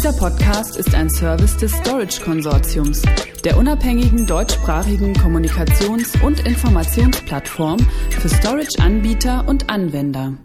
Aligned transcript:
Dieser 0.00 0.14
Podcast 0.14 0.78
ist 0.78 0.94
ein 0.94 1.10
Service 1.10 1.58
des 1.58 1.72
Storage 1.72 2.22
Konsortiums, 2.22 3.02
der 3.44 3.58
unabhängigen 3.58 4.26
deutschsprachigen 4.26 5.12
Kommunikations- 5.12 6.18
und 6.24 6.40
Informationsplattform 6.46 7.78
für 8.08 8.30
Storage-Anbieter 8.30 9.46
und 9.46 9.68
Anwender. 9.68 10.38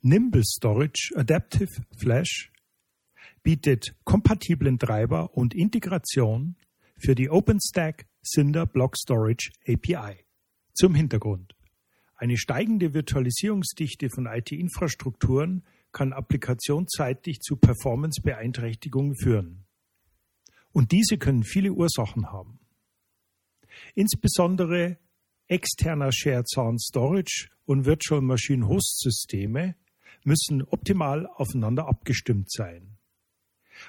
Nimble 0.00 0.42
Storage 0.44 1.12
Adaptive 1.14 1.70
Flash 1.96 2.50
bietet 3.44 3.94
kompatiblen 4.02 4.80
Treiber 4.80 5.36
und 5.36 5.54
Integration 5.54 6.56
für 6.96 7.14
die 7.14 7.30
OpenStack 7.30 8.06
Cinder 8.24 8.66
Block 8.66 8.96
Storage 8.96 9.52
API. 9.68 10.24
Zum 10.74 10.96
Hintergrund. 10.96 11.54
Eine 12.16 12.36
steigende 12.36 12.92
Virtualisierungsdichte 12.92 14.10
von 14.10 14.26
IT-Infrastrukturen 14.26 15.62
kann 15.92 16.12
applikationsseitig 16.12 17.40
zu 17.40 17.56
Performance-Beeinträchtigungen 17.56 19.16
führen. 19.16 19.64
Und 20.72 20.92
diese 20.92 21.18
können 21.18 21.44
viele 21.44 21.72
Ursachen 21.72 22.30
haben. 22.30 22.60
Insbesondere 23.94 24.98
externer 25.46 26.12
Shared 26.12 26.48
Sound 26.48 26.82
Storage 26.82 27.48
und 27.64 27.86
Virtual 27.86 28.20
Machine 28.20 28.68
Host 28.68 29.00
Systeme 29.00 29.74
müssen 30.24 30.62
optimal 30.62 31.26
aufeinander 31.26 31.88
abgestimmt 31.88 32.50
sein. 32.50 32.98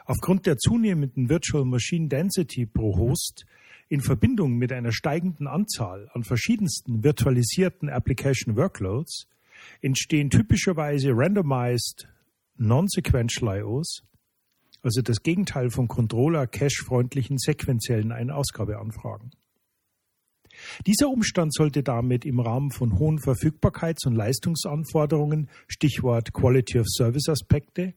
Aufgrund 0.06 0.46
der 0.46 0.58
zunehmenden 0.58 1.30
Virtual 1.30 1.66
Machine 1.66 2.08
Density 2.08 2.66
pro 2.66 2.96
Host 2.98 3.46
in 3.90 4.02
Verbindung 4.02 4.58
mit 4.58 4.72
einer 4.72 4.92
steigenden 4.92 5.48
Anzahl 5.48 6.10
an 6.14 6.24
verschiedensten 6.24 7.04
virtualisierten 7.04 7.90
Application 7.90 8.56
Workloads 8.56 9.28
entstehen 9.82 10.30
typischerweise 10.30 11.12
randomized 11.12 12.08
non-sequential 12.58 13.60
IOs, 13.60 14.04
also 14.82 15.02
das 15.02 15.22
Gegenteil 15.24 15.70
von 15.70 15.88
Controller-Cache-freundlichen 15.88 17.38
sequenziellen 17.38 18.12
Ein-Ausgabeanfragen. 18.12 19.32
Dieser 20.86 21.10
Umstand 21.10 21.54
sollte 21.54 21.84
damit 21.84 22.26
im 22.26 22.40
Rahmen 22.40 22.72
von 22.72 22.98
hohen 23.00 23.20
Verfügbarkeits- 23.20 24.08
und 24.08 24.16
Leistungsanforderungen, 24.16 25.50
Stichwort 25.68 26.34
Quality 26.34 26.80
of 26.80 26.88
Service 26.88 27.30
Aspekte, 27.30 27.94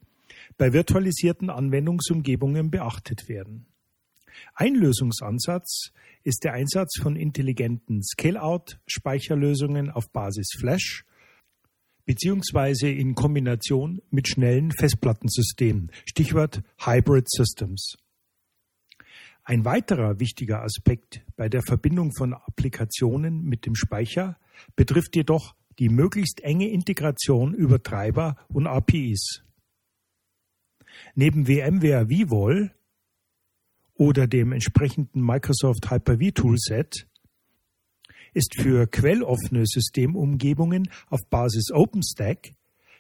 bei 0.59 0.73
virtualisierten 0.73 1.51
Anwendungsumgebungen 1.51 2.71
beachtet 2.71 3.29
werden. 3.29 3.67
Ein 4.55 4.75
Lösungsansatz 4.75 5.93
ist 6.25 6.45
der 6.45 6.55
Einsatz 6.55 6.99
von 7.01 7.17
intelligenten 7.17 8.03
Scale-out-Speicherlösungen 8.03 9.91
auf 9.91 10.11
Basis 10.11 10.51
Flash 10.59 11.05
beziehungsweise 12.05 12.89
in 12.89 13.15
Kombination 13.15 14.01
mit 14.11 14.29
schnellen 14.29 14.73
Festplattensystemen. 14.73 15.91
Stichwort 16.07 16.63
Hybrid 16.79 17.31
Systems. 17.31 17.97
Ein 19.45 19.65
weiterer 19.65 20.21
wichtiger 20.21 20.63
Aspekt 20.63 21.23
bei 21.37 21.49
der 21.49 21.63
Verbindung 21.63 22.13
von 22.13 22.33
Applikationen 22.33 23.43
mit 23.43 23.67
dem 23.67 23.75
Speicher 23.75 24.39
betrifft 24.77 25.17
jedoch 25.17 25.57
die 25.79 25.89
möglichst 25.89 26.41
enge 26.43 26.69
Integration 26.69 27.55
über 27.55 27.83
Treiber 27.83 28.37
und 28.49 28.67
APIs. 28.67 29.43
Neben 31.15 31.47
VMware 31.47 32.07
vVol 32.09 32.73
oder 33.95 34.27
dem 34.27 34.53
entsprechenden 34.53 35.23
Microsoft 35.23 35.91
Hyper-V 35.91 36.31
Toolset 36.33 37.09
ist 38.35 38.55
für 38.61 38.87
quelloffene 38.87 39.67
Systemumgebungen 39.67 40.89
auf 41.09 41.21
Basis 41.31 41.71
OpenStack 41.73 42.55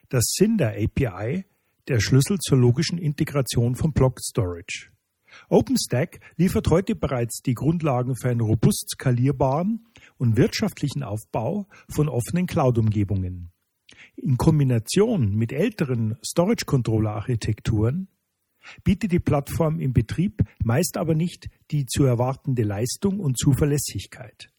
das 0.09 0.25
Cinder 0.37 0.75
API 0.77 1.45
der 1.89 2.01
Schlüssel 2.01 2.39
zur 2.39 2.59
logischen 2.59 2.99
Integration 2.99 3.75
von 3.75 3.93
Block 3.93 4.21
Storage. 4.21 4.91
OpenStack 5.49 6.21
liefert 6.37 6.69
heute 6.69 6.95
bereits 6.95 7.41
die 7.41 7.55
Grundlagen 7.55 8.15
für 8.17 8.29
einen 8.29 8.43
robust 8.43 8.91
skalierbaren 8.91 9.87
und 10.19 10.37
wirtschaftlichen 10.37 11.03
Aufbau 11.03 11.67
von 11.89 12.09
offenen 12.09 12.47
Cloud-Umgebungen. 12.47 13.51
In 14.17 14.37
Kombination 14.37 15.35
mit 15.35 15.53
älteren 15.53 16.19
Storage-Controller-Architekturen 16.25 18.09
bietet 18.85 19.13
die 19.13 19.21
Plattform 19.21 19.81
im 19.81 19.93
Betrieb 19.93 20.43
meist 20.63 20.97
aber 20.97 21.15
nicht 21.15 21.49
die 21.71 21.87
zu 21.87 22.05
erwartende 22.05 22.63
Leistung 22.63 23.19
und 23.19 23.39
Zuverlässigkeit. 23.39 24.53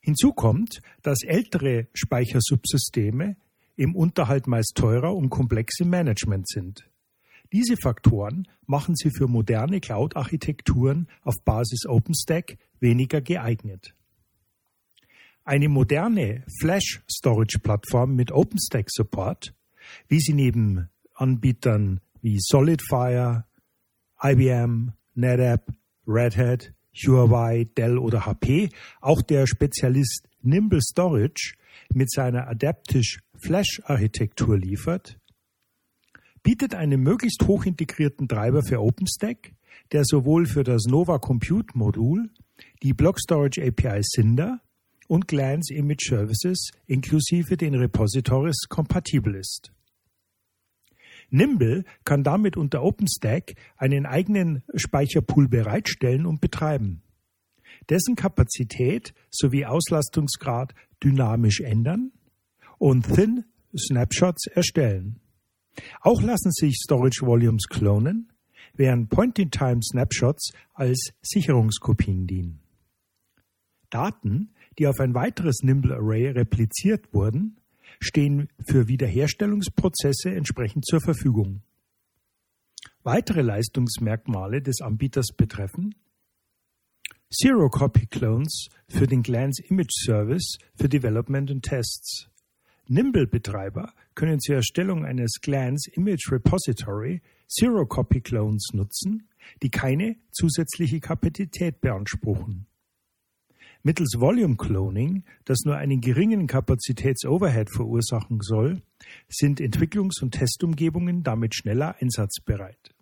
Hinzu 0.00 0.32
kommt, 0.32 0.80
dass 1.02 1.22
ältere 1.22 1.88
Speichersubsysteme 1.92 3.36
im 3.76 3.94
Unterhalt 3.94 4.46
meist 4.46 4.74
teurer 4.74 5.14
und 5.14 5.30
komplex 5.30 5.80
im 5.80 5.90
Management 5.90 6.48
sind. 6.48 6.90
Diese 7.52 7.76
Faktoren 7.76 8.46
machen 8.66 8.94
sie 8.94 9.10
für 9.10 9.26
moderne 9.26 9.80
Cloud-Architekturen 9.80 11.08
auf 11.22 11.34
Basis 11.44 11.86
OpenStack 11.86 12.58
weniger 12.78 13.20
geeignet. 13.20 13.94
Eine 15.44 15.68
moderne 15.68 16.44
Flash-Storage-Plattform 16.60 18.14
mit 18.14 18.30
OpenStack-Support, 18.30 19.54
wie 20.08 20.20
sie 20.20 20.34
neben 20.34 20.88
Anbietern 21.14 22.00
wie 22.22 22.38
SolidFire, 22.38 23.46
IBM, 24.22 24.92
NetApp, 25.14 25.72
Red 26.06 26.36
Hat, 26.36 26.72
Huawei, 26.94 27.68
Dell 27.76 27.98
oder 27.98 28.26
HP, 28.26 28.70
auch 29.00 29.22
der 29.22 29.46
Spezialist 29.46 30.28
Nimble 30.42 30.80
Storage 30.82 31.54
mit 31.92 32.10
seiner 32.10 32.48
Adaptive 32.48 33.18
Flash 33.38 33.80
Architektur 33.84 34.58
liefert, 34.58 35.18
bietet 36.42 36.74
einen 36.74 37.00
möglichst 37.02 37.46
hochintegrierten 37.46 38.28
Treiber 38.28 38.62
für 38.62 38.80
OpenStack, 38.80 39.52
der 39.92 40.04
sowohl 40.04 40.46
für 40.46 40.64
das 40.64 40.84
Nova 40.84 41.18
Compute 41.18 41.76
Modul, 41.76 42.30
die 42.82 42.92
Block 42.92 43.20
Storage 43.20 43.62
API 43.62 44.02
Cinder 44.02 44.60
und 45.08 45.28
Glance 45.28 45.74
Image 45.74 46.08
Services 46.08 46.70
inklusive 46.86 47.56
den 47.56 47.74
Repositories 47.74 48.68
kompatibel 48.68 49.34
ist. 49.34 49.72
Nimble 51.30 51.84
kann 52.04 52.22
damit 52.22 52.56
unter 52.56 52.82
OpenStack 52.82 53.54
einen 53.76 54.06
eigenen 54.06 54.62
Speicherpool 54.74 55.48
bereitstellen 55.48 56.26
und 56.26 56.40
betreiben. 56.40 57.02
Dessen 57.88 58.16
Kapazität 58.16 59.14
sowie 59.30 59.64
Auslastungsgrad 59.64 60.74
dynamisch 61.02 61.60
ändern 61.60 62.12
und 62.78 63.06
Thin 63.14 63.44
Snapshots 63.76 64.46
erstellen. 64.46 65.20
Auch 66.00 66.20
lassen 66.22 66.50
sich 66.50 66.76
Storage 66.76 67.24
Volumes 67.24 67.68
klonen, 67.68 68.32
während 68.74 69.08
Point-in-Time-Snapshots 69.10 70.52
als 70.74 71.12
Sicherungskopien 71.22 72.26
dienen. 72.26 72.60
Daten, 73.90 74.54
die 74.78 74.86
auf 74.86 75.00
ein 75.00 75.14
weiteres 75.14 75.62
Nimble 75.62 75.94
Array 75.94 76.30
repliziert 76.30 77.12
wurden, 77.12 77.59
stehen 77.98 78.48
für 78.66 78.88
Wiederherstellungsprozesse 78.88 80.30
entsprechend 80.30 80.86
zur 80.86 81.00
Verfügung. 81.00 81.62
Weitere 83.02 83.42
Leistungsmerkmale 83.42 84.62
des 84.62 84.80
Anbieters 84.80 85.28
betreffen 85.36 85.94
Zero-Copy-Clones 87.32 88.68
für 88.88 89.06
den 89.06 89.22
Glance 89.22 89.62
Image 89.68 89.92
Service 90.04 90.58
für 90.74 90.88
Development 90.88 91.50
und 91.50 91.62
Tests. 91.62 92.28
Nimble-Betreiber 92.88 93.94
können 94.16 94.40
zur 94.40 94.56
Erstellung 94.56 95.04
eines 95.04 95.40
Glance 95.40 95.88
Image 95.94 96.30
Repository 96.32 97.22
Zero-Copy-Clones 97.46 98.70
nutzen, 98.72 99.28
die 99.62 99.70
keine 99.70 100.16
zusätzliche 100.32 100.98
Kapazität 100.98 101.80
beanspruchen. 101.80 102.66
Mittels 103.82 104.16
Volume 104.18 104.56
Cloning, 104.56 105.24
das 105.46 105.60
nur 105.64 105.76
einen 105.76 106.02
geringen 106.02 106.46
Kapazitätsoverhead 106.46 107.70
verursachen 107.70 108.40
soll, 108.42 108.82
sind 109.28 109.58
Entwicklungs- 109.58 110.22
und 110.22 110.32
Testumgebungen 110.32 111.22
damit 111.22 111.54
schneller 111.54 111.96
einsatzbereit. 111.98 112.94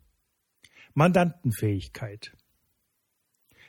Mandantenfähigkeit. 0.95 2.33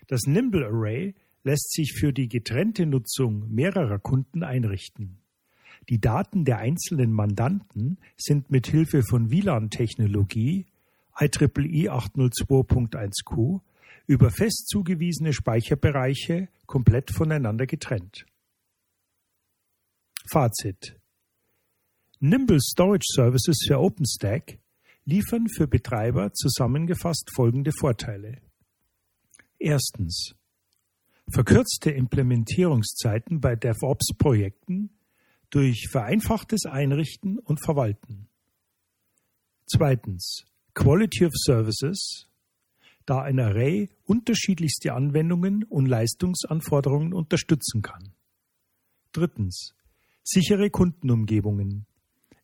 Das 0.07 0.21
Nimble 0.27 0.65
Array 0.65 1.15
lässt 1.43 1.71
sich 1.71 1.93
für 1.93 2.13
die 2.13 2.27
getrennte 2.27 2.85
Nutzung 2.85 3.49
mehrerer 3.49 3.97
Kunden 3.99 4.43
einrichten. 4.43 5.17
Die 5.89 5.99
Daten 5.99 6.45
der 6.45 6.59
einzelnen 6.59 7.11
Mandanten 7.11 7.97
sind 8.17 8.51
mit 8.51 8.67
Hilfe 8.67 9.01
von 9.01 9.31
WLAN-Technologie 9.31 10.67
IEEE 11.19 11.89
802.1q 11.91 13.61
über 14.09 14.31
fest 14.31 14.67
zugewiesene 14.69 15.33
Speicherbereiche 15.33 16.49
komplett 16.65 17.11
voneinander 17.11 17.67
getrennt. 17.67 18.25
Fazit. 20.31 20.99
Nimble 22.19 22.59
Storage 22.59 23.05
Services 23.05 23.63
für 23.67 23.79
OpenStack 23.79 24.57
liefern 25.05 25.47
für 25.47 25.67
Betreiber 25.67 26.33
zusammengefasst 26.33 27.29
folgende 27.35 27.71
Vorteile. 27.71 28.41
Erstens. 29.59 30.33
Verkürzte 31.31 31.91
Implementierungszeiten 31.91 33.39
bei 33.39 33.55
DevOps-Projekten 33.55 34.89
durch 35.51 35.87
vereinfachtes 35.91 36.65
Einrichten 36.65 37.37
und 37.37 37.63
Verwalten. 37.63 38.27
Zweitens. 39.67 40.45
Quality 40.73 41.25
of 41.25 41.33
Services, 41.35 42.28
da 43.09 43.21
ein 43.21 43.39
Array 43.39 43.89
unterschiedlichste 44.05 44.93
Anwendungen 44.93 45.63
und 45.63 45.87
Leistungsanforderungen 45.87 47.13
unterstützen 47.13 47.81
kann. 47.81 48.13
Drittens. 49.11 49.73
Sichere 50.23 50.69
Kundenumgebungen. 50.69 51.87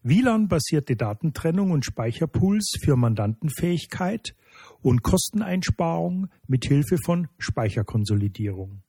WLAN-basierte 0.02 0.96
Datentrennung 0.96 1.70
und 1.72 1.86
Speicherpools 1.86 2.78
für 2.80 2.96
Mandantenfähigkeit 2.96 4.36
und 4.82 5.04
Kosteneinsparung 5.04 6.30
mit 6.48 6.66
Hilfe 6.66 6.98
von 7.04 7.28
Speicherkonsolidierung. 7.38 8.82